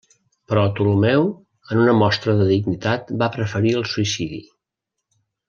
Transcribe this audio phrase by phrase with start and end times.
[0.51, 1.27] Però Ptolemeu,
[1.75, 4.43] en una mostra de dignitat, va preferir el suïcidi.